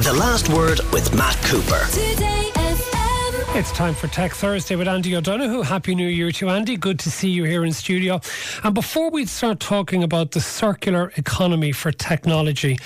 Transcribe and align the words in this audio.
The 0.00 0.12
Last 0.12 0.48
Word 0.48 0.78
with 0.92 1.12
Matt 1.12 1.34
Cooper. 1.42 1.80
It's 3.58 3.72
time 3.72 3.94
for 3.94 4.06
Tech 4.06 4.32
Thursday 4.32 4.76
with 4.76 4.86
Andy 4.86 5.16
O'Donoghue. 5.16 5.62
Happy 5.62 5.96
New 5.96 6.06
Year 6.06 6.30
to 6.30 6.50
Andy. 6.50 6.76
Good 6.76 7.00
to 7.00 7.10
see 7.10 7.30
you 7.30 7.42
here 7.42 7.64
in 7.64 7.72
studio. 7.72 8.20
And 8.62 8.76
before 8.76 9.10
we 9.10 9.26
start 9.26 9.58
talking 9.58 10.04
about 10.04 10.30
the 10.30 10.40
circular 10.40 11.12
economy 11.16 11.72
for 11.72 11.90
technology, 11.90 12.78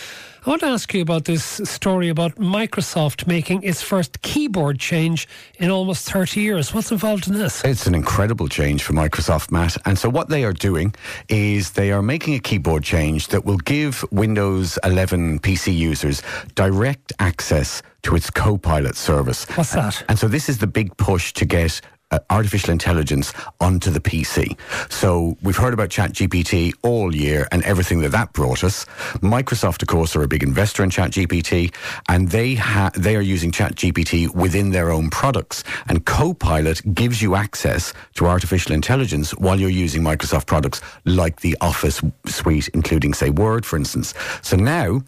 I 0.44 0.50
want 0.50 0.62
to 0.62 0.66
ask 0.66 0.92
you 0.92 1.02
about 1.02 1.26
this 1.26 1.44
story 1.44 2.08
about 2.08 2.34
Microsoft 2.34 3.28
making 3.28 3.62
its 3.62 3.80
first 3.80 4.22
keyboard 4.22 4.80
change 4.80 5.28
in 5.60 5.70
almost 5.70 6.10
30 6.10 6.40
years. 6.40 6.74
What's 6.74 6.90
involved 6.90 7.28
in 7.28 7.34
this? 7.34 7.62
It's 7.64 7.86
an 7.86 7.94
incredible 7.94 8.48
change 8.48 8.82
for 8.82 8.92
Microsoft, 8.92 9.52
Matt. 9.52 9.76
And 9.84 9.96
so, 9.96 10.08
what 10.08 10.30
they 10.30 10.42
are 10.42 10.52
doing 10.52 10.96
is 11.28 11.70
they 11.70 11.92
are 11.92 12.02
making 12.02 12.34
a 12.34 12.40
keyboard 12.40 12.82
change 12.82 13.28
that 13.28 13.44
will 13.44 13.58
give 13.58 14.04
Windows 14.10 14.80
11 14.82 15.38
PC 15.38 15.76
users 15.76 16.24
direct 16.56 17.12
access 17.20 17.80
to 18.02 18.16
its 18.16 18.28
Copilot 18.28 18.96
service. 18.96 19.44
What's 19.54 19.74
that? 19.74 20.04
And 20.08 20.18
so, 20.18 20.26
this 20.26 20.48
is 20.48 20.58
the 20.58 20.66
big 20.66 20.96
push 20.96 21.32
to 21.34 21.44
get 21.44 21.80
uh, 22.12 22.18
artificial 22.30 22.70
intelligence 22.70 23.32
onto 23.60 23.90
the 23.90 24.00
PC. 24.00 24.56
So 24.90 25.36
we've 25.42 25.56
heard 25.56 25.74
about 25.74 25.88
ChatGPT 25.88 26.72
all 26.82 27.14
year 27.14 27.48
and 27.50 27.62
everything 27.64 28.00
that 28.02 28.10
that 28.10 28.32
brought 28.32 28.62
us. 28.62 28.84
Microsoft, 29.20 29.82
of 29.82 29.88
course, 29.88 30.14
are 30.14 30.22
a 30.22 30.28
big 30.28 30.42
investor 30.42 30.84
in 30.84 30.90
ChatGPT, 30.90 31.74
and 32.08 32.28
they 32.28 32.54
ha- 32.54 32.90
they 32.94 33.16
are 33.16 33.20
using 33.22 33.50
ChatGPT 33.50 34.32
within 34.34 34.70
their 34.70 34.90
own 34.90 35.10
products. 35.10 35.64
And 35.88 36.04
Copilot 36.06 36.94
gives 36.94 37.20
you 37.22 37.34
access 37.34 37.92
to 38.14 38.26
artificial 38.26 38.72
intelligence 38.72 39.32
while 39.32 39.58
you're 39.58 39.70
using 39.70 40.02
Microsoft 40.02 40.46
products 40.46 40.80
like 41.04 41.40
the 41.40 41.56
Office 41.60 42.00
suite, 42.26 42.68
including, 42.74 43.14
say, 43.14 43.30
Word, 43.30 43.64
for 43.64 43.76
instance. 43.76 44.14
So 44.42 44.56
now 44.56 45.00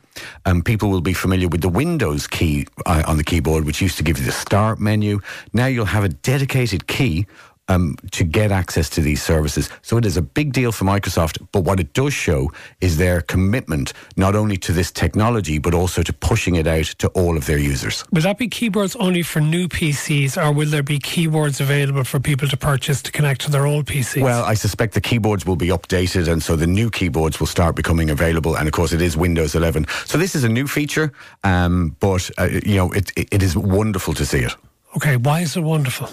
um, 0.45 0.63
people 0.63 0.91
will 0.91 1.01
be 1.01 1.13
familiar 1.13 1.49
with 1.49 1.61
the 1.61 1.69
Windows 1.69 2.27
key 2.27 2.67
uh, 2.87 3.03
on 3.07 3.17
the 3.17 3.25
keyboard, 3.25 3.65
which 3.65 3.81
used 3.81 3.97
to 3.97 4.03
give 4.03 4.19
you 4.19 4.25
the 4.25 4.33
Start 4.33 4.79
menu. 4.81 5.21
Now 5.53 5.67
you'll 5.67 5.87
have 5.87 6.05
a 6.05 6.09
dedicated 6.09 6.87
key 6.87 7.27
um, 7.69 7.97
to 8.13 8.25
get 8.25 8.53
access 8.53 8.89
to 8.91 9.01
these 9.01 9.23
services. 9.23 9.71
So 9.83 9.97
it 9.97 10.05
is 10.05 10.17
a 10.17 10.23
big 10.23 10.53
deal 10.53 10.73
for 10.73 10.85
Microsoft. 10.85 11.47
But 11.53 11.61
what 11.61 11.81
it 11.81 11.93
does 11.93 12.13
show 12.13 12.53
is 12.81 12.97
their 12.97 13.21
commitment 13.23 13.93
not 14.17 14.35
only 14.35 14.57
to 14.59 14.73
this 14.73 14.91
technology, 14.91 15.59
but 15.59 15.75
also 15.75 16.03
to 16.03 16.13
pushing 16.13 16.57
it 16.57 16.67
out 16.67 16.87
to 16.99 17.09
all 17.09 17.37
of 17.37 17.47
their 17.47 17.59
users. 17.59 18.05
Will 18.13 18.23
that 18.23 18.39
be 18.39 18.49
keyboards 18.49 18.97
only 18.97 19.23
for 19.23 19.41
new 19.41 19.69
PCs, 19.69 20.43
or 20.43 20.53
will 20.53 20.69
there 20.69 20.83
be 20.83 20.99
keyboards 20.99 21.61
available 21.61 22.05
for 22.05 22.21
people 22.21 22.49
to 22.49 22.57
purchase 22.57 23.03
to 23.03 23.13
connect 23.13 23.43
to 23.43 23.51
their 23.51 23.67
old 23.67 23.87
PCs? 23.87 24.23
Well, 24.23 24.45
I 24.45 24.55
suspect 24.55 24.95
the 24.95 25.01
keyboards 25.01 25.47
will 25.47 25.57
be 25.57 25.69
updated, 25.69 26.31
and 26.31 26.43
so 26.43 26.57
the 26.57 26.67
new 26.67 26.91
keyboards 26.91 27.41
will 27.41 27.47
start 27.47 27.77
becoming 27.77 28.11
available. 28.11 28.57
And 28.57 28.69
of 28.69 28.73
course, 28.73 28.93
it 28.93 29.01
is 29.01 29.17
Windows 29.17 29.55
11. 29.55 29.87
So 30.05 30.19
this 30.19 30.35
is 30.35 30.45
a 30.45 30.49
new 30.49 30.67
feature, 30.67 31.13
um, 31.43 31.97
but 32.01 32.31
uh, 32.39 32.49
you 32.65 32.77
know, 32.77 32.93
it, 32.93 33.13
it 33.17 33.43
is 33.43 33.57
wonderful 33.57 34.15
to 34.15 34.27
see 34.27 34.39
it. 34.39 34.55
Okay, 34.97 35.17
why 35.17 35.41
is 35.41 35.57
it 35.57 35.61
wonderful? 35.61 36.09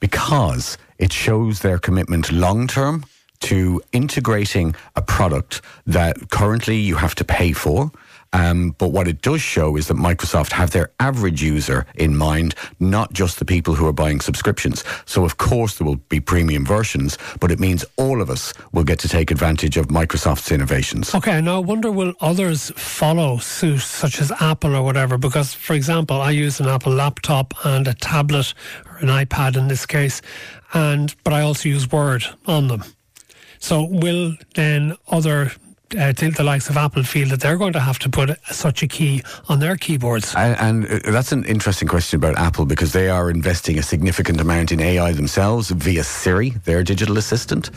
Because 0.00 0.78
it 0.98 1.12
shows 1.12 1.60
their 1.60 1.78
commitment 1.78 2.30
long 2.32 2.66
term 2.66 3.04
to 3.40 3.80
integrating 3.92 4.74
a 4.96 5.02
product 5.02 5.62
that 5.86 6.30
currently 6.30 6.76
you 6.76 6.96
have 6.96 7.14
to 7.16 7.24
pay 7.24 7.52
for. 7.52 7.90
Um, 8.32 8.74
but 8.76 8.88
what 8.88 9.08
it 9.08 9.22
does 9.22 9.40
show 9.40 9.76
is 9.76 9.88
that 9.88 9.96
Microsoft 9.96 10.52
have 10.52 10.72
their 10.72 10.90
average 11.00 11.42
user 11.42 11.86
in 11.94 12.14
mind, 12.14 12.54
not 12.78 13.12
just 13.14 13.38
the 13.38 13.46
people 13.46 13.74
who 13.74 13.86
are 13.86 13.92
buying 13.92 14.20
subscriptions. 14.20 14.84
So, 15.06 15.24
of 15.24 15.38
course, 15.38 15.78
there 15.78 15.86
will 15.86 15.96
be 15.96 16.20
premium 16.20 16.66
versions, 16.66 17.16
but 17.40 17.50
it 17.50 17.58
means 17.58 17.86
all 17.96 18.20
of 18.20 18.28
us 18.28 18.52
will 18.72 18.84
get 18.84 18.98
to 18.98 19.08
take 19.08 19.30
advantage 19.30 19.78
of 19.78 19.88
Microsoft's 19.88 20.52
innovations. 20.52 21.14
Okay, 21.14 21.40
now 21.40 21.56
I 21.56 21.60
wonder 21.60 21.90
will 21.90 22.12
others 22.20 22.70
follow 22.76 23.38
suit, 23.38 23.80
such 23.80 24.20
as 24.20 24.30
Apple 24.40 24.76
or 24.76 24.82
whatever? 24.82 25.16
Because, 25.16 25.54
for 25.54 25.72
example, 25.72 26.20
I 26.20 26.32
use 26.32 26.60
an 26.60 26.66
Apple 26.66 26.92
laptop 26.92 27.54
and 27.64 27.88
a 27.88 27.94
tablet 27.94 28.52
an 29.00 29.08
iPad 29.08 29.56
in 29.56 29.68
this 29.68 29.86
case, 29.86 30.22
and 30.72 31.14
but 31.24 31.32
I 31.32 31.42
also 31.42 31.68
use 31.68 31.90
Word 31.90 32.24
on 32.46 32.68
them. 32.68 32.84
So, 33.58 33.84
will 33.84 34.34
then 34.54 34.96
other 35.08 35.52
uh, 35.96 36.12
the 36.12 36.42
likes 36.44 36.68
of 36.68 36.76
Apple 36.76 37.02
feel 37.02 37.28
that 37.28 37.40
they're 37.40 37.56
going 37.56 37.72
to 37.72 37.80
have 37.80 37.98
to 38.00 38.10
put 38.10 38.30
such 38.46 38.82
a 38.82 38.86
key 38.86 39.22
on 39.48 39.58
their 39.58 39.76
keyboards? 39.76 40.34
And, 40.34 40.86
and 40.86 41.04
uh, 41.06 41.10
that's 41.10 41.32
an 41.32 41.44
interesting 41.44 41.88
question 41.88 42.18
about 42.18 42.38
Apple 42.38 42.66
because 42.66 42.92
they 42.92 43.08
are 43.08 43.30
investing 43.30 43.78
a 43.78 43.82
significant 43.82 44.40
amount 44.40 44.72
in 44.72 44.80
AI 44.80 45.12
themselves 45.12 45.70
via 45.70 46.04
Siri, 46.04 46.50
their 46.50 46.82
digital 46.82 47.16
assistant. 47.18 47.70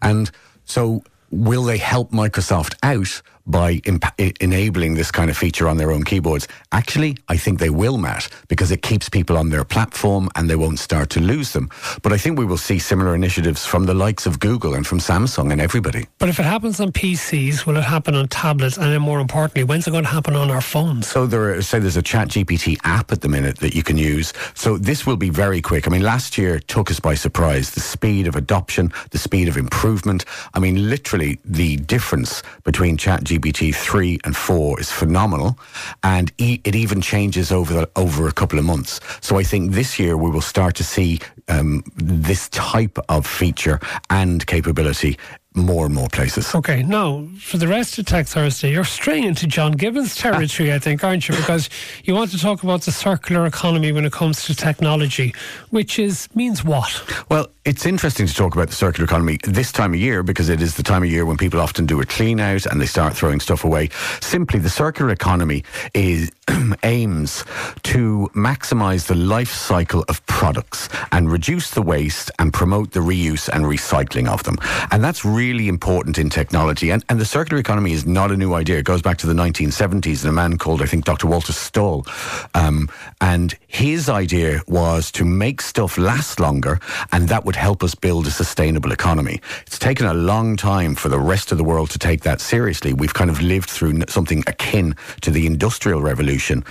And 0.00 0.30
so, 0.64 1.02
will 1.30 1.64
they 1.64 1.78
help 1.78 2.10
Microsoft 2.10 2.74
out 2.82 3.20
by 3.48 3.80
imp- 3.84 4.04
enabling 4.40 4.94
this 4.94 5.10
kind 5.10 5.30
of 5.30 5.36
feature 5.36 5.68
on 5.68 5.76
their 5.78 5.90
own 5.90 6.04
keyboards? 6.04 6.46
Actually, 6.70 7.16
I 7.28 7.36
think 7.36 7.58
they 7.58 7.70
will, 7.70 7.98
Matt, 7.98 8.28
because 8.48 8.70
it 8.70 8.82
keeps 8.82 9.08
people 9.08 9.36
on 9.36 9.48
their 9.48 9.64
platform 9.64 10.28
and 10.36 10.48
they 10.48 10.56
won't 10.56 10.78
start 10.78 11.10
to 11.10 11.20
lose 11.20 11.52
them. 11.52 11.70
But 12.02 12.12
I 12.12 12.18
think 12.18 12.38
we 12.38 12.44
will 12.44 12.58
see 12.58 12.78
similar 12.78 13.14
initiatives 13.14 13.64
from 13.64 13.86
the 13.86 13.94
likes 13.94 14.26
of 14.26 14.38
Google 14.38 14.74
and 14.74 14.86
from 14.86 14.98
Samsung 14.98 15.50
and 15.50 15.60
everybody. 15.60 16.06
But 16.18 16.28
if 16.28 16.38
it 16.38 16.44
happens 16.44 16.78
on 16.78 16.92
PCs, 16.92 17.64
will 17.66 17.78
it 17.78 17.84
happen 17.84 18.14
on 18.14 18.28
tablets? 18.28 18.76
And 18.76 18.92
then 18.92 19.00
more 19.00 19.20
importantly, 19.20 19.64
when's 19.64 19.86
it 19.86 19.92
going 19.92 20.04
to 20.04 20.10
happen 20.10 20.36
on 20.36 20.50
our 20.50 20.60
phones? 20.60 21.08
So 21.08 21.26
there, 21.26 21.54
are, 21.54 21.62
say 21.62 21.78
there's 21.78 21.96
a 21.96 22.02
Chat 22.02 22.28
GPT 22.28 22.78
app 22.84 23.10
at 23.12 23.22
the 23.22 23.28
minute 23.28 23.58
that 23.58 23.74
you 23.74 23.82
can 23.82 23.96
use. 23.96 24.32
So 24.54 24.76
this 24.76 25.06
will 25.06 25.16
be 25.16 25.30
very 25.30 25.62
quick. 25.62 25.86
I 25.86 25.90
mean, 25.90 26.02
last 26.02 26.36
year 26.36 26.58
took 26.58 26.90
us 26.90 27.00
by 27.00 27.14
surprise. 27.14 27.70
The 27.70 27.80
speed 27.80 28.26
of 28.26 28.36
adoption, 28.36 28.92
the 29.10 29.18
speed 29.18 29.48
of 29.48 29.56
improvement. 29.56 30.24
I 30.52 30.58
mean, 30.58 30.90
literally 30.90 31.38
the 31.44 31.76
difference 31.76 32.42
between 32.64 32.98
Chat 32.98 33.24
GPT 33.24 33.37
GPT 33.38 33.74
three 33.74 34.18
and 34.24 34.36
four 34.36 34.80
is 34.80 34.90
phenomenal, 34.90 35.58
and 36.02 36.32
e- 36.38 36.60
it 36.64 36.74
even 36.74 37.00
changes 37.00 37.52
over 37.52 37.72
the, 37.74 37.90
over 37.96 38.28
a 38.28 38.32
couple 38.32 38.58
of 38.58 38.64
months. 38.64 39.00
So 39.20 39.38
I 39.38 39.42
think 39.44 39.72
this 39.72 39.98
year 39.98 40.16
we 40.16 40.30
will 40.30 40.40
start 40.40 40.74
to 40.76 40.84
see 40.84 41.20
um, 41.48 41.82
this 41.96 42.48
type 42.50 42.98
of 43.08 43.26
feature 43.26 43.80
and 44.10 44.46
capability 44.46 45.18
more 45.54 45.86
and 45.86 45.94
more 45.94 46.08
places. 46.08 46.54
Okay, 46.54 46.82
now 46.82 47.26
for 47.40 47.58
the 47.58 47.66
rest 47.66 47.98
of 47.98 48.06
Tech 48.06 48.26
Thursday, 48.26 48.70
you're 48.70 48.84
straying 48.84 49.24
into 49.24 49.46
John 49.46 49.72
Gibbons 49.72 50.14
territory, 50.16 50.72
I 50.72 50.78
think, 50.78 51.02
aren't 51.02 51.28
you? 51.28 51.34
Because 51.34 51.68
you 52.04 52.14
want 52.14 52.30
to 52.30 52.38
talk 52.38 52.62
about 52.62 52.82
the 52.82 52.92
circular 52.92 53.46
economy 53.46 53.92
when 53.92 54.04
it 54.04 54.12
comes 54.12 54.44
to 54.44 54.54
technology, 54.54 55.34
which 55.70 55.98
is 55.98 56.28
means 56.34 56.64
what? 56.64 57.02
Well, 57.28 57.48
it's 57.64 57.84
interesting 57.84 58.26
to 58.26 58.34
talk 58.34 58.54
about 58.54 58.68
the 58.68 58.74
circular 58.74 59.04
economy 59.04 59.38
this 59.44 59.72
time 59.72 59.92
of 59.94 60.00
year 60.00 60.22
because 60.22 60.48
it 60.48 60.62
is 60.62 60.76
the 60.76 60.82
time 60.82 61.02
of 61.02 61.10
year 61.10 61.26
when 61.26 61.36
people 61.36 61.60
often 61.60 61.86
do 61.86 62.00
a 62.00 62.06
clean 62.06 62.40
out 62.40 62.64
and 62.66 62.80
they 62.80 62.86
start 62.86 63.14
throwing 63.14 63.40
stuff 63.40 63.64
away. 63.64 63.90
Simply, 64.20 64.58
the 64.58 64.70
circular 64.70 65.10
economy 65.10 65.64
is 65.92 66.30
aims 66.82 67.44
to 67.82 68.30
maximize 68.34 69.06
the 69.06 69.14
life 69.14 69.52
cycle 69.52 70.04
of 70.08 70.24
products 70.26 70.88
and 71.12 71.30
reduce 71.30 71.70
the 71.70 71.82
waste 71.82 72.30
and 72.38 72.52
promote 72.52 72.92
the 72.92 73.00
reuse 73.00 73.48
and 73.48 73.64
recycling 73.64 74.28
of 74.28 74.42
them. 74.44 74.56
And 74.90 75.02
that's 75.02 75.24
really 75.24 75.68
important 75.68 76.18
in 76.18 76.30
technology. 76.30 76.90
And, 76.90 77.04
and 77.08 77.20
the 77.20 77.24
circular 77.24 77.60
economy 77.60 77.92
is 77.92 78.06
not 78.06 78.30
a 78.30 78.36
new 78.36 78.54
idea. 78.54 78.78
It 78.78 78.84
goes 78.84 79.02
back 79.02 79.18
to 79.18 79.26
the 79.26 79.34
1970s 79.34 80.22
and 80.22 80.30
a 80.30 80.32
man 80.32 80.58
called, 80.58 80.82
I 80.82 80.86
think, 80.86 81.04
Dr. 81.04 81.26
Walter 81.26 81.52
Stahel. 81.52 82.06
Um, 82.54 82.88
and 83.20 83.56
his 83.66 84.08
idea 84.08 84.62
was 84.66 85.10
to 85.12 85.24
make 85.24 85.60
stuff 85.60 85.98
last 85.98 86.40
longer 86.40 86.80
and 87.12 87.28
that 87.28 87.44
would 87.44 87.56
help 87.56 87.82
us 87.82 87.94
build 87.94 88.26
a 88.26 88.30
sustainable 88.30 88.92
economy. 88.92 89.40
It's 89.66 89.78
taken 89.78 90.06
a 90.06 90.14
long 90.14 90.56
time 90.56 90.94
for 90.94 91.08
the 91.08 91.18
rest 91.18 91.52
of 91.52 91.58
the 91.58 91.64
world 91.64 91.90
to 91.90 91.98
take 91.98 92.22
that 92.22 92.40
seriously. 92.40 92.92
We've 92.92 93.14
kind 93.14 93.30
of 93.30 93.40
lived 93.40 93.70
through 93.70 94.00
something 94.08 94.42
akin 94.46 94.96
to 95.22 95.30
the 95.30 95.46
Industrial 95.46 96.00
Revolution 96.00 96.47
in 96.50 96.64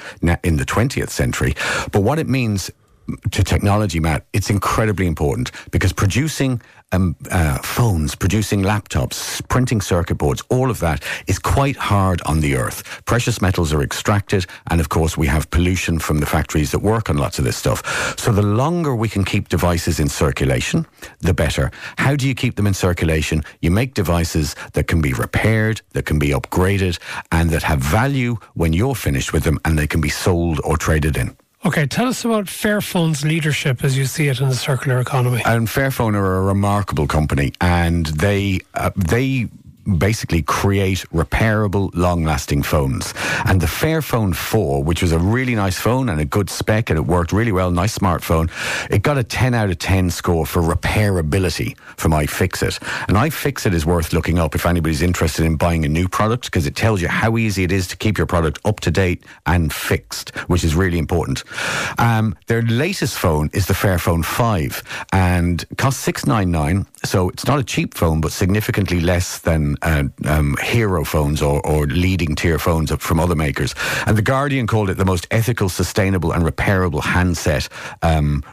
the 0.57 0.65
20th 0.65 1.09
century. 1.09 1.55
But 1.91 2.01
what 2.01 2.19
it 2.19 2.27
means 2.27 2.71
to 3.31 3.43
technology, 3.43 3.99
Matt, 3.99 4.25
it's 4.33 4.49
incredibly 4.49 5.07
important 5.07 5.51
because 5.71 5.93
producing 5.93 6.61
um, 6.91 7.15
uh, 7.31 7.57
phones, 7.59 8.15
producing 8.15 8.61
laptops, 8.61 9.45
printing 9.49 9.81
circuit 9.81 10.15
boards, 10.15 10.41
all 10.49 10.69
of 10.69 10.79
that 10.79 11.03
is 11.27 11.39
quite 11.39 11.75
hard 11.75 12.21
on 12.21 12.39
the 12.39 12.55
earth. 12.55 13.01
Precious 13.05 13.41
metals 13.41 13.73
are 13.73 13.81
extracted, 13.81 14.45
and 14.69 14.79
of 14.79 14.89
course, 14.89 15.17
we 15.17 15.27
have 15.27 15.49
pollution 15.51 15.99
from 15.99 16.19
the 16.19 16.25
factories 16.25 16.71
that 16.71 16.79
work 16.79 17.09
on 17.09 17.17
lots 17.17 17.39
of 17.39 17.45
this 17.45 17.57
stuff. 17.57 18.17
So, 18.17 18.31
the 18.31 18.41
longer 18.41 18.95
we 18.95 19.09
can 19.09 19.25
keep 19.25 19.49
devices 19.49 19.99
in 19.99 20.07
circulation, 20.07 20.85
the 21.19 21.33
better. 21.33 21.71
How 21.97 22.15
do 22.15 22.27
you 22.27 22.35
keep 22.35 22.55
them 22.55 22.67
in 22.67 22.73
circulation? 22.73 23.43
You 23.61 23.71
make 23.71 23.93
devices 23.93 24.55
that 24.73 24.87
can 24.87 25.01
be 25.01 25.13
repaired, 25.13 25.81
that 25.91 26.05
can 26.05 26.19
be 26.19 26.29
upgraded, 26.29 26.99
and 27.31 27.49
that 27.49 27.63
have 27.63 27.79
value 27.79 28.37
when 28.53 28.73
you're 28.73 28.95
finished 28.95 29.33
with 29.33 29.43
them, 29.43 29.59
and 29.65 29.77
they 29.77 29.87
can 29.87 30.01
be 30.01 30.09
sold 30.09 30.61
or 30.63 30.77
traded 30.77 31.17
in. 31.17 31.35
Okay, 31.65 31.85
tell 31.87 32.07
us 32.07 32.23
about 32.23 32.45
Fairphone's 32.45 33.25
leadership 33.25 33.83
as 33.83 33.97
you 33.97 34.05
see 34.05 34.27
it 34.27 34.39
in 34.39 34.49
the 34.49 34.55
circular 34.55 34.99
economy. 34.99 35.41
And 35.43 35.67
Fairphone 35.67 36.13
are 36.13 36.37
a 36.37 36.41
remarkable 36.41 37.07
company, 37.07 37.53
and 37.59 38.05
they 38.05 38.59
uh, 38.75 38.91
they 38.95 39.47
basically 39.97 40.41
create 40.41 40.99
repairable, 41.13 41.89
long-lasting 41.93 42.63
phones. 42.63 43.13
And 43.45 43.61
the 43.61 43.67
Fairphone 43.67 44.35
4, 44.35 44.83
which 44.83 45.01
was 45.01 45.11
a 45.11 45.19
really 45.19 45.55
nice 45.55 45.79
phone 45.79 46.09
and 46.09 46.19
a 46.19 46.25
good 46.25 46.49
spec, 46.49 46.89
and 46.89 46.97
it 46.97 47.03
worked 47.03 47.31
really 47.31 47.51
well, 47.51 47.71
nice 47.71 47.97
smartphone, 47.97 48.51
it 48.91 49.01
got 49.01 49.17
a 49.17 49.23
10 49.23 49.53
out 49.53 49.69
of 49.69 49.79
10 49.79 50.09
score 50.09 50.45
for 50.45 50.61
repairability 50.61 51.77
from 51.97 52.11
iFixit. 52.11 52.81
And 53.07 53.17
iFixit 53.17 53.73
is 53.73 53.85
worth 53.85 54.13
looking 54.13 54.39
up 54.39 54.55
if 54.55 54.65
anybody's 54.65 55.01
interested 55.01 55.45
in 55.45 55.55
buying 55.55 55.85
a 55.85 55.89
new 55.89 56.07
product 56.07 56.45
because 56.45 56.67
it 56.67 56.75
tells 56.75 57.01
you 57.01 57.07
how 57.07 57.37
easy 57.37 57.63
it 57.63 57.71
is 57.71 57.87
to 57.87 57.97
keep 57.97 58.17
your 58.17 58.27
product 58.27 58.59
up 58.65 58.79
to 58.81 58.91
date 58.91 59.23
and 59.45 59.71
fixed, 59.71 60.35
which 60.47 60.63
is 60.63 60.75
really 60.75 60.99
important. 60.99 61.43
Um, 61.97 62.35
their 62.47 62.61
latest 62.61 63.17
phone 63.17 63.49
is 63.53 63.67
the 63.67 63.73
Fairphone 63.73 64.25
5 64.25 65.07
and 65.13 65.65
costs 65.77 66.01
699 66.01 66.85
so 67.03 67.29
it's 67.29 67.45
not 67.47 67.59
a 67.59 67.63
cheap 67.63 67.93
phone, 67.93 68.21
but 68.21 68.31
significantly 68.31 68.99
less 68.99 69.39
than 69.39 69.76
uh, 69.81 70.03
um, 70.25 70.57
hero 70.61 71.03
phones 71.03 71.41
or, 71.41 71.65
or, 71.65 71.87
leading 71.87 72.35
tier 72.35 72.59
phones 72.59 72.91
from 72.95 73.19
other 73.19 73.35
makers. 73.35 73.73
And 74.05 74.17
The 74.17 74.21
Guardian 74.21 74.67
called 74.67 74.89
it 74.89 74.97
the 74.97 75.05
most 75.05 75.27
ethical, 75.31 75.69
sustainable, 75.69 76.31
and 76.31 76.43
repairable 76.43 77.03
handset. 77.03 77.69
Um, 78.01 78.43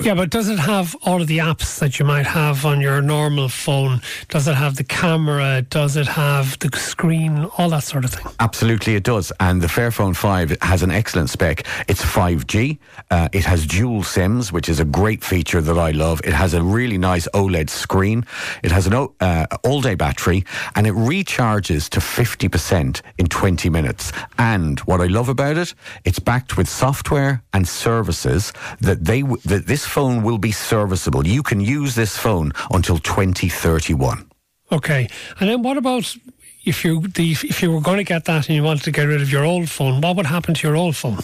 yeah, 0.00 0.14
but 0.14 0.30
does 0.30 0.48
it 0.48 0.58
have 0.58 0.96
all 1.04 1.20
of 1.20 1.28
the 1.28 1.38
apps 1.38 1.78
that 1.80 1.98
you 1.98 2.04
might 2.04 2.26
have 2.26 2.64
on 2.64 2.80
your 2.80 3.00
normal 3.02 3.48
phone? 3.48 4.00
Does 4.28 4.48
it 4.48 4.54
have 4.54 4.76
the 4.76 4.84
camera? 4.84 5.62
Does 5.62 5.96
it 5.96 6.06
have 6.06 6.58
the 6.58 6.76
screen? 6.76 7.44
All 7.58 7.70
that 7.70 7.84
sort 7.84 8.04
of 8.04 8.12
thing? 8.12 8.26
Absolutely, 8.40 8.94
it 8.94 9.04
does. 9.04 9.32
And 9.40 9.60
the 9.60 9.66
Fairphone 9.66 10.16
5 10.16 10.56
has 10.62 10.82
an 10.82 10.90
excellent 10.90 11.30
spec. 11.30 11.66
It's 11.88 12.02
5G. 12.02 12.78
Uh, 13.10 13.28
it 13.32 13.44
has 13.44 13.66
dual 13.66 14.02
SIMs, 14.02 14.52
which 14.52 14.68
is 14.68 14.80
a 14.80 14.84
great 14.84 15.22
feature 15.22 15.60
that 15.60 15.78
I 15.78 15.90
love. 15.90 16.20
It 16.24 16.32
has 16.32 16.54
a 16.54 16.62
really 16.62 16.98
nice 16.98 17.28
OLED 17.34 17.70
screen. 17.70 18.24
It 18.62 18.70
has 18.70 18.86
an 18.86 18.94
uh, 18.94 19.46
all 19.64 19.80
day 19.80 19.94
battery 19.94 20.44
and 20.74 20.86
it 20.86 20.94
recharges 20.94 21.88
to 21.90 22.00
50% 22.00 23.00
in 23.18 23.26
20 23.26 23.70
minutes. 23.70 24.12
And 24.38 24.80
what 24.80 25.00
I 25.00 25.06
love 25.06 25.28
about 25.28 25.56
it, 25.56 25.74
it's 26.04 26.18
backed 26.18 26.56
with 26.56 26.68
software 26.68 27.42
and 27.52 27.66
services 27.66 28.52
that 28.80 29.04
they 29.04 29.22
that 29.22 29.66
this 29.66 29.86
phone 29.86 30.22
will 30.22 30.38
be 30.38 30.52
serviceable. 30.52 31.26
You 31.26 31.42
can 31.42 31.60
use 31.60 31.94
this 31.94 32.16
phone 32.16 32.52
until 32.70 32.98
2031. 32.98 34.30
Okay. 34.70 35.08
And 35.40 35.48
then 35.48 35.62
what 35.62 35.76
about 35.76 36.16
if 36.64 36.84
you 36.84 37.08
the, 37.08 37.32
if 37.32 37.62
you 37.62 37.72
were 37.72 37.80
going 37.80 37.98
to 37.98 38.04
get 38.04 38.24
that 38.26 38.48
and 38.48 38.56
you 38.56 38.62
wanted 38.62 38.84
to 38.84 38.90
get 38.90 39.04
rid 39.04 39.22
of 39.22 39.32
your 39.32 39.44
old 39.44 39.68
phone, 39.68 40.00
what 40.00 40.16
would 40.16 40.26
happen 40.26 40.54
to 40.54 40.66
your 40.66 40.76
old 40.76 40.96
phone? 40.96 41.18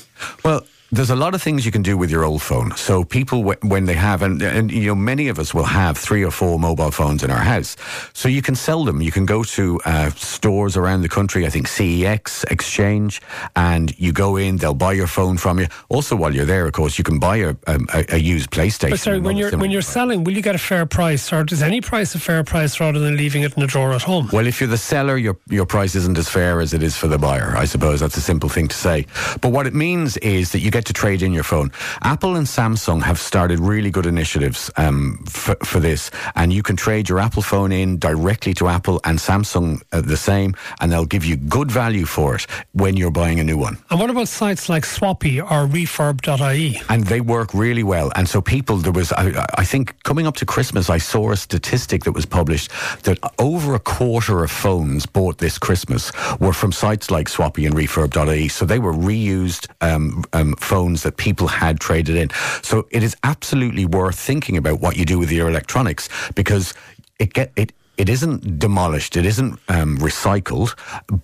Well, 0.45 0.67
there's 0.95 1.11
a 1.11 1.17
lot 1.17 1.35
of 1.35 1.43
things 1.43 1.67
you 1.67 1.73
can 1.73 1.83
do 1.83 1.97
with 1.97 2.11
your 2.11 2.25
old 2.25 2.41
phone. 2.41 2.77
So 2.77 3.05
people, 3.05 3.43
when 3.63 3.87
they 3.87 3.95
have, 3.95 4.23
and, 4.23 4.41
and 4.41 4.71
you 4.71 4.87
know, 4.87 4.95
many 4.95 5.29
of 5.29 5.39
us 5.41 5.53
will 5.53 5.65
have 5.65 5.99
three 5.99 6.25
or 6.25 6.31
four 6.31 6.59
mobile 6.59 6.93
phones 6.93 7.25
in 7.25 7.31
our 7.31 7.43
house. 7.43 7.77
So 8.13 8.29
you 8.29 8.43
can 8.43 8.55
sell 8.55 8.85
them. 8.85 9.03
You 9.03 9.11
can 9.11 9.27
go 9.27 9.43
to 9.43 9.81
uh, 9.85 10.11
stores 10.11 10.77
around 10.77 11.03
the 11.03 11.09
country. 11.09 11.47
I 11.47 11.51
think 11.51 11.67
CEX, 11.67 12.45
Exchange, 12.51 13.21
and 13.57 13.99
you 13.99 14.13
go 14.13 14.37
in. 14.37 14.59
They'll 14.59 14.75
buy 14.75 14.93
your 14.93 15.09
phone 15.09 15.37
from 15.37 15.59
you. 15.59 15.67
Also, 15.89 16.15
while 16.15 16.33
you're 16.33 16.45
there, 16.45 16.67
of 16.67 16.73
course, 16.73 16.97
you 16.97 17.05
can 17.05 17.19
buy 17.19 17.39
a, 17.39 17.57
a, 17.67 18.05
a 18.11 18.19
used 18.19 18.51
PlayStation. 18.51 18.91
But 18.91 19.01
sorry, 19.01 19.21
when 19.21 19.37
you're 19.37 19.57
when 19.57 19.73
you're 19.73 19.83
selling, 19.83 20.23
will 20.23 20.35
you 20.35 20.43
get 20.43 20.55
a 20.55 20.59
fair 20.59 20.87
price, 20.87 21.33
or 21.33 21.43
does 21.43 21.63
any 21.63 21.81
price 21.81 22.15
a 22.15 22.21
fair 22.21 22.45
price 22.45 22.79
rather 22.79 23.01
than 23.01 23.17
leaving 23.17 23.43
it 23.43 23.57
in 23.57 23.63
a 23.63 23.67
drawer 23.67 23.93
at 23.93 24.03
home? 24.03 24.29
Well, 24.33 24.47
if 24.47 24.61
you're 24.61 24.71
the 24.71 24.79
seller, 24.79 25.17
your 25.17 25.37
your 25.49 25.67
price 25.67 25.97
isn't 25.97 26.19
as 26.19 26.29
fair 26.29 26.61
as 26.61 26.73
it 26.73 26.83
is 26.83 26.97
for 26.97 27.09
the 27.09 27.19
buyer. 27.19 27.57
I 27.57 27.65
suppose 27.65 28.01
that's 28.01 28.17
a 28.17 28.21
simple 28.21 28.49
thing 28.49 28.69
to 28.69 28.77
say. 28.77 29.07
But 29.41 29.51
what 29.51 29.67
it 29.67 29.75
means 29.75 30.17
is 30.19 30.53
that 30.53 30.61
you 30.61 30.71
get 30.71 30.84
to 30.87 30.93
trade 30.93 31.23
in 31.23 31.33
your 31.33 31.45
phone. 31.45 31.71
Apple 32.03 32.37
and 32.37 32.47
Samsung 32.47 33.03
have 33.03 33.19
started 33.19 33.59
really 33.59 33.91
good 33.91 34.07
initiatives 34.07 34.71
um, 34.77 35.25
for, 35.29 35.57
for, 35.65 35.81
this, 35.81 36.11
and 36.35 36.53
you 36.53 36.63
can 36.63 36.77
trade 36.77 37.09
your 37.09 37.19
Apple 37.19 37.43
phone 37.43 37.73
in 37.73 37.99
directly 37.99 38.55
to 38.55 38.69
Apple 38.69 39.01
and 39.05 39.19
Samsung 39.19 39.83
uh, 39.93 40.01
the 40.01 40.17
same, 40.17 40.55
and 40.81 40.93
they'll 40.93 41.05
give 41.05 41.25
you 41.25 41.37
good 41.37 41.71
value 41.71 42.07
for 42.07 42.35
it 42.37 42.47
when 42.73 42.97
you're 42.97 43.11
buying 43.11 43.41
a 43.41 43.45
new 43.45 43.59
one. 43.59 43.79
And 43.91 44.01
what 44.01 44.11
about 44.11 44.29
sites 44.29 44.69
like 44.69 44.85
Swappie 44.85 45.43
or 45.43 45.67
Refurb.ie? 45.67 46.81
And 46.89 47.05
they 47.05 47.21
work 47.21 47.55
really 47.55 47.83
well. 47.83 48.13
And 48.17 48.29
so 48.29 48.41
people, 48.41 48.77
there 48.77 48.93
was, 48.93 49.13
I, 49.13 49.47
I 49.57 49.65
think, 49.65 50.03
coming 50.03 50.27
up 50.27 50.37
to 50.37 50.47
Christmas, 50.47 50.91
I 50.91 50.99
saw 50.99 51.31
a 51.31 51.37
statistic 51.37 52.05
that 52.05 52.13
was 52.13 52.27
published 52.27 52.71
that 53.05 53.19
over 53.39 53.75
a 53.75 53.81
quarter 53.81 54.45
of 54.45 54.51
phones 54.51 55.07
bought 55.07 55.39
this 55.39 55.59
Christmas 55.59 56.13
were 56.41 56.53
from 56.53 56.73
sites 56.73 57.11
like 57.11 57.29
Swappie 57.29 57.67
and 57.67 57.75
Refurb.ie. 57.75 58.49
So 58.49 58.65
they 58.65 58.79
were 58.79 58.93
reused 58.93 59.69
um, 59.81 60.25
um, 60.33 60.55
phones 60.57 60.74
that 60.75 61.17
people 61.17 61.47
had 61.47 61.81
traded 61.81 62.17
in. 62.17 62.31
So 62.63 62.87
it 62.91 63.03
is 63.03 63.17
absolutely 63.23 63.87
worth 63.87 64.19
thinking 64.19 64.57
about 64.57 64.81
what 64.81 64.97
you 64.97 65.05
do 65.05 65.19
with 65.19 65.31
your 65.31 65.49
electronics 65.49 66.09
because 66.35 66.75
it 67.19 67.33
get 67.33 67.53
it 67.57 67.73
it 67.97 68.09
isn't 68.09 68.59
demolished, 68.59 69.17
it 69.17 69.25
isn't 69.25 69.53
um, 69.69 69.99
recycled, 69.99 70.75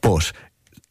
but 0.00 0.32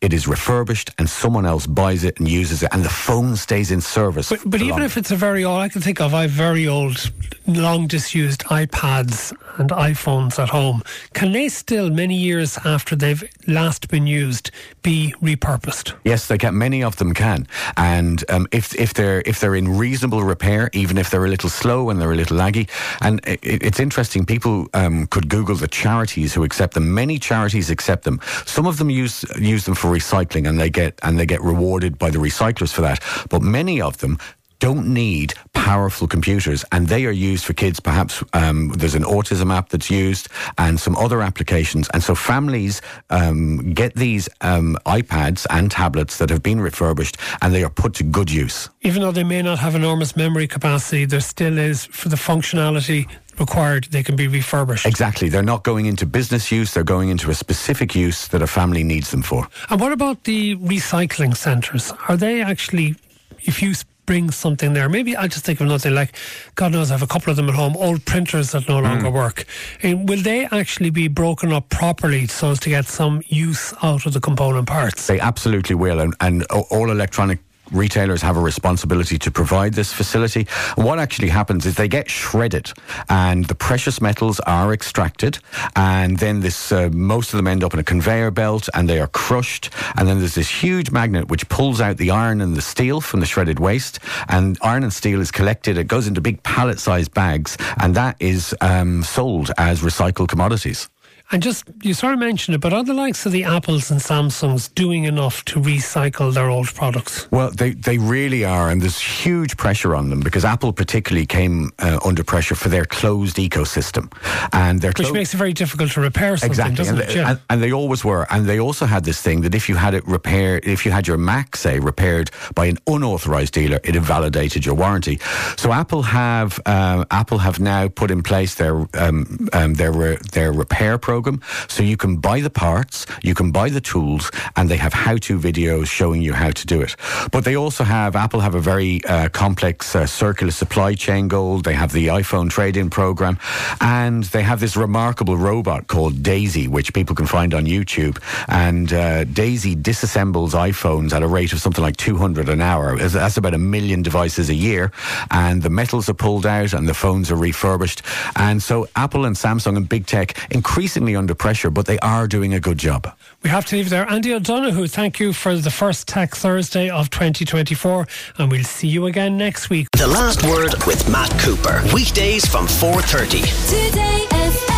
it 0.01 0.13
is 0.13 0.27
refurbished 0.27 0.91
and 0.97 1.09
someone 1.09 1.45
else 1.45 1.67
buys 1.67 2.03
it 2.03 2.19
and 2.19 2.27
uses 2.27 2.63
it 2.63 2.69
and 2.71 2.83
the 2.83 2.89
phone 2.89 3.35
stays 3.35 3.71
in 3.71 3.81
service. 3.81 4.29
But, 4.29 4.41
but 4.45 4.61
even 4.61 4.81
if 4.81 4.97
it's 4.97 5.11
a 5.11 5.15
very 5.15 5.43
old, 5.43 5.59
I 5.59 5.69
can 5.69 5.81
think 5.81 5.99
of, 6.01 6.13
I 6.13 6.23
have 6.23 6.31
very 6.31 6.67
old, 6.67 7.11
long 7.53 7.87
disused 7.87 8.41
iPads 8.45 9.33
and 9.57 9.69
iPhones 9.71 10.39
at 10.39 10.49
home. 10.49 10.81
Can 11.13 11.31
they 11.31 11.49
still, 11.49 11.89
many 11.89 12.15
years 12.15 12.57
after 12.65 12.95
they've 12.95 13.23
last 13.47 13.89
been 13.89 14.07
used, 14.07 14.51
be 14.83 15.13
repurposed? 15.21 15.93
Yes, 16.03 16.27
they 16.27 16.37
can. 16.37 16.57
Many 16.57 16.83
of 16.83 16.95
them 16.97 17.13
can. 17.13 17.47
And 17.77 18.23
um, 18.29 18.47
if, 18.51 18.73
if, 18.75 18.93
they're, 18.93 19.21
if 19.25 19.39
they're 19.39 19.55
in 19.55 19.77
reasonable 19.77 20.23
repair, 20.23 20.69
even 20.73 20.97
if 20.97 21.09
they're 21.09 21.25
a 21.25 21.29
little 21.29 21.49
slow 21.49 21.89
and 21.89 21.99
they're 21.99 22.11
a 22.11 22.15
little 22.15 22.37
laggy, 22.37 22.69
and 23.01 23.19
it, 23.25 23.39
it's 23.43 23.79
interesting, 23.79 24.25
people 24.25 24.67
um, 24.73 25.07
could 25.07 25.29
Google 25.29 25.55
the 25.55 25.67
charities 25.67 26.33
who 26.33 26.43
accept 26.43 26.73
them. 26.73 26.93
Many 26.93 27.19
charities 27.19 27.69
accept 27.69 28.03
them. 28.03 28.19
Some 28.45 28.65
of 28.65 28.77
them 28.77 28.89
use, 28.89 29.25
use 29.37 29.65
them 29.65 29.75
for 29.75 29.89
recycling 29.89 30.47
and 30.47 30.59
they 30.59 30.69
get 30.69 30.99
and 31.03 31.19
they 31.19 31.25
get 31.25 31.41
rewarded 31.41 31.97
by 31.97 32.09
the 32.09 32.19
recyclers 32.19 32.71
for 32.71 32.81
that. 32.81 33.03
But 33.29 33.41
many 33.41 33.81
of 33.81 33.97
them 33.97 34.17
don't 34.59 34.87
need 34.87 35.33
powerful 35.53 36.07
computers 36.07 36.63
and 36.71 36.87
they 36.87 37.05
are 37.05 37.11
used 37.11 37.45
for 37.45 37.53
kids 37.53 37.79
perhaps 37.79 38.23
um, 38.33 38.69
there's 38.69 38.95
an 38.95 39.03
autism 39.03 39.53
app 39.53 39.69
that's 39.69 39.89
used 39.89 40.27
and 40.57 40.79
some 40.79 40.95
other 40.95 41.21
applications 41.21 41.89
and 41.93 42.03
so 42.03 42.15
families 42.15 42.81
um, 43.09 43.73
get 43.73 43.93
these 43.95 44.29
um, 44.41 44.77
ipads 44.85 45.45
and 45.49 45.71
tablets 45.71 46.17
that 46.17 46.29
have 46.29 46.43
been 46.43 46.59
refurbished 46.59 47.17
and 47.41 47.53
they 47.53 47.63
are 47.63 47.69
put 47.69 47.93
to 47.93 48.03
good 48.03 48.31
use 48.31 48.69
even 48.81 49.01
though 49.01 49.11
they 49.11 49.23
may 49.23 49.41
not 49.41 49.59
have 49.59 49.75
enormous 49.75 50.15
memory 50.15 50.47
capacity 50.47 51.05
there 51.05 51.21
still 51.21 51.57
is 51.57 51.85
for 51.85 52.09
the 52.09 52.15
functionality 52.15 53.07
required, 53.39 53.85
they 53.85 54.03
can 54.03 54.15
be 54.15 54.27
refurbished. 54.27 54.85
Exactly. 54.85 55.29
They're 55.29 55.41
not 55.41 55.63
going 55.63 55.85
into 55.85 56.05
business 56.05 56.51
use, 56.51 56.73
they're 56.73 56.83
going 56.83 57.09
into 57.09 57.29
a 57.29 57.35
specific 57.35 57.95
use 57.95 58.27
that 58.29 58.41
a 58.41 58.47
family 58.47 58.83
needs 58.83 59.11
them 59.11 59.21
for. 59.21 59.47
And 59.69 59.79
what 59.79 59.91
about 59.91 60.25
the 60.25 60.55
recycling 60.57 61.35
centres? 61.35 61.93
Are 62.07 62.17
they 62.17 62.41
actually, 62.41 62.95
if 63.43 63.61
you 63.61 63.73
bring 64.09 64.31
something 64.31 64.73
there. 64.73 64.89
Maybe 64.89 65.15
I'll 65.15 65.27
just 65.27 65.45
think 65.45 65.61
of 65.61 65.67
nothing 65.67 65.93
like, 65.93 66.15
God 66.55 66.71
knows, 66.71 66.89
I 66.89 66.95
have 66.95 67.03
a 67.03 67.07
couple 67.07 67.29
of 67.29 67.37
them 67.37 67.47
at 67.47 67.53
home, 67.53 67.77
old 67.77 68.03
printers 68.05 68.53
that 68.53 68.67
no 68.67 68.79
longer 68.79 69.05
mm. 69.05 69.13
work. 69.13 69.45
And 69.83 70.09
will 70.09 70.23
they 70.23 70.45
actually 70.45 70.89
be 70.89 71.07
broken 71.07 71.53
up 71.53 71.69
properly 71.69 72.25
so 72.25 72.49
as 72.49 72.59
to 72.61 72.69
get 72.69 72.85
some 72.87 73.21
use 73.27 73.71
out 73.83 74.07
of 74.07 74.13
the 74.13 74.19
component 74.19 74.67
parts? 74.67 75.05
They 75.05 75.19
absolutely 75.19 75.75
will. 75.75 75.99
And, 75.99 76.15
and 76.21 76.43
all 76.49 76.89
electronic 76.89 77.37
retailers 77.71 78.21
have 78.21 78.37
a 78.37 78.39
responsibility 78.39 79.17
to 79.19 79.31
provide 79.31 79.73
this 79.73 79.91
facility. 79.93 80.47
What 80.75 80.99
actually 80.99 81.29
happens 81.29 81.65
is 81.65 81.75
they 81.75 81.87
get 81.87 82.09
shredded 82.09 82.71
and 83.09 83.45
the 83.45 83.55
precious 83.55 84.01
metals 84.01 84.39
are 84.41 84.73
extracted 84.73 85.39
and 85.75 86.17
then 86.17 86.39
this 86.41 86.71
uh, 86.71 86.89
most 86.91 87.33
of 87.33 87.37
them 87.37 87.47
end 87.47 87.63
up 87.63 87.73
in 87.73 87.79
a 87.79 87.83
conveyor 87.83 88.31
belt 88.31 88.69
and 88.73 88.87
they 88.87 88.99
are 88.99 89.07
crushed 89.07 89.69
and 89.97 90.07
then 90.07 90.19
there's 90.19 90.35
this 90.35 90.49
huge 90.49 90.91
magnet 90.91 91.29
which 91.29 91.47
pulls 91.49 91.81
out 91.81 91.97
the 91.97 92.11
iron 92.11 92.41
and 92.41 92.55
the 92.55 92.61
steel 92.61 93.01
from 93.01 93.19
the 93.19 93.25
shredded 93.25 93.59
waste 93.59 93.99
and 94.27 94.57
iron 94.61 94.83
and 94.83 94.93
steel 94.93 95.21
is 95.21 95.31
collected 95.31 95.77
it 95.77 95.87
goes 95.87 96.07
into 96.07 96.21
big 96.21 96.41
pallet 96.43 96.79
sized 96.79 97.13
bags 97.13 97.57
and 97.81 97.95
that 97.95 98.15
is 98.19 98.55
um, 98.61 99.03
sold 99.03 99.51
as 99.57 99.81
recycled 99.81 100.27
commodities 100.27 100.89
and 101.31 101.43
just, 101.43 101.65
you 101.83 101.93
sort 101.93 102.13
of 102.13 102.19
mentioned 102.19 102.55
it, 102.55 102.59
but 102.59 102.73
are 102.73 102.83
the 102.83 102.93
likes 102.93 103.23
of 103.25 103.31
the 103.31 103.43
Apples 103.43 103.91
and 103.91 103.99
Samsungs 104.01 104.73
doing 104.73 105.03
enough 105.03 105.45
to 105.45 105.59
recycle 105.59 106.33
their 106.33 106.49
old 106.49 106.73
products? 106.73 107.29
Well, 107.29 107.51
they, 107.51 107.71
they 107.71 107.99
really 107.99 108.43
are, 108.43 108.71
and 108.71 108.81
there's 108.81 108.99
huge 108.99 109.55
pressure 109.55 109.95
on 109.95 110.09
them 110.09 110.21
because 110.21 110.43
Apple 110.43 110.73
particularly 110.73 111.27
came 111.27 111.71
uh, 111.77 111.99
under 112.03 112.23
pressure 112.23 112.55
for 112.55 112.69
their 112.69 112.83
closed 112.83 113.37
ecosystem. 113.37 114.11
and 114.53 114.81
their 114.81 114.91
Which 114.97 115.11
makes 115.11 115.31
it 115.35 115.37
very 115.37 115.53
difficult 115.53 115.91
to 115.91 116.01
repair 116.01 116.35
something, 116.35 116.71
exactly. 116.71 116.87
and, 116.87 116.97
they, 116.97 117.19
and, 117.19 117.39
and, 117.51 117.61
they 117.61 117.71
always 117.71 118.03
were. 118.03 118.25
And 118.31 118.47
they 118.47 118.59
also 118.59 118.87
had 118.87 119.03
this 119.03 119.21
thing 119.21 119.41
that 119.41 119.53
if 119.53 119.69
you 119.69 119.75
had 119.75 119.93
it 119.93 120.07
repaired, 120.07 120.65
if 120.65 120.83
you 120.83 120.91
had 120.91 121.07
your 121.07 121.17
Mac, 121.17 121.55
say, 121.55 121.79
repaired 121.79 122.31
by 122.55 122.65
an 122.65 122.79
unauthorized 122.87 123.53
dealer, 123.53 123.79
it 123.83 123.95
invalidated 123.95 124.65
your 124.65 124.73
warranty. 124.73 125.19
So 125.57 125.71
Apple 125.73 126.01
have, 126.01 126.59
uh, 126.65 127.05
Apple 127.11 127.37
have 127.37 127.59
now 127.59 127.87
put 127.87 128.09
in 128.09 128.23
place 128.23 128.55
their, 128.55 128.87
um, 128.95 129.47
um, 129.53 129.75
their, 129.75 130.15
their 130.31 130.51
repair 130.51 130.97
program 130.97 131.18
program. 131.21 131.41
So 131.67 131.83
you 131.83 131.97
can 131.97 132.17
buy 132.17 132.39
the 132.41 132.49
parts, 132.49 133.05
you 133.23 133.35
can 133.35 133.51
buy 133.51 133.69
the 133.69 133.81
tools, 133.81 134.31
and 134.55 134.69
they 134.69 134.77
have 134.77 134.93
how-to 134.93 135.37
videos 135.37 135.87
showing 135.87 136.21
you 136.21 136.33
how 136.33 136.51
to 136.51 136.65
do 136.65 136.81
it. 136.81 136.95
But 137.31 137.43
they 137.43 137.55
also 137.55 137.83
have 137.83 138.15
Apple 138.15 138.39
have 138.39 138.55
a 138.55 138.61
very 138.61 139.03
uh, 139.05 139.29
complex 139.29 139.95
uh, 139.95 140.05
circular 140.05 140.51
supply 140.51 140.95
chain 140.95 141.27
goal. 141.27 141.59
They 141.59 141.73
have 141.73 141.91
the 141.91 142.07
iPhone 142.07 142.49
trade-in 142.49 142.89
program, 142.89 143.37
and 143.81 144.23
they 144.35 144.43
have 144.43 144.59
this 144.59 144.77
remarkable 144.77 145.35
robot 145.37 145.87
called 145.87 146.23
Daisy, 146.23 146.67
which 146.67 146.93
people 146.93 147.15
can 147.15 147.27
find 147.27 147.53
on 147.53 147.65
YouTube. 147.65 148.17
And 148.47 148.93
uh, 148.93 149.25
Daisy 149.25 149.75
disassembles 149.75 150.51
iPhones 150.69 151.11
at 151.13 151.21
a 151.21 151.27
rate 151.27 151.53
of 151.53 151.59
something 151.59 151.83
like 151.83 151.97
200 151.97 152.47
an 152.49 152.61
hour. 152.61 152.97
That's 152.97 153.37
about 153.37 153.53
a 153.53 153.57
million 153.57 154.01
devices 154.01 154.49
a 154.49 154.55
year, 154.55 154.91
and 155.31 155.61
the 155.61 155.69
metals 155.69 156.07
are 156.07 156.13
pulled 156.13 156.45
out 156.45 156.73
and 156.73 156.87
the 156.87 156.93
phones 156.93 157.29
are 157.31 157.35
refurbished. 157.35 158.01
And 158.35 158.63
so 158.63 158.87
Apple 158.95 159.25
and 159.25 159.35
Samsung 159.35 159.75
and 159.75 159.87
big 159.89 160.05
tech 160.05 160.29
increasingly 160.51 161.08
under 161.15 161.35
pressure, 161.35 161.69
but 161.69 161.85
they 161.85 161.99
are 161.99 162.27
doing 162.27 162.53
a 162.53 162.59
good 162.59 162.77
job. 162.77 163.11
We 163.43 163.49
have 163.49 163.65
to 163.67 163.75
leave 163.75 163.89
there. 163.89 164.09
Andy 164.09 164.33
O'Donoghue, 164.33 164.87
thank 164.87 165.19
you 165.19 165.33
for 165.33 165.55
the 165.55 165.71
first 165.71 166.07
Tech 166.07 166.35
Thursday 166.35 166.89
of 166.89 167.09
2024, 167.09 168.07
and 168.37 168.51
we'll 168.51 168.63
see 168.63 168.87
you 168.87 169.05
again 169.05 169.37
next 169.37 169.69
week. 169.69 169.87
The 169.97 170.07
last 170.07 170.43
word 170.43 170.73
with 170.85 171.09
Matt 171.09 171.31
Cooper. 171.39 171.81
Weekdays 171.93 172.45
from 172.45 172.67
4:30. 172.67 173.41
Today 173.69 174.25
FM. 174.31 174.68